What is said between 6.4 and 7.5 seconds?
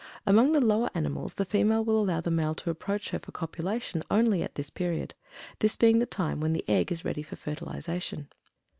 the egg is ready for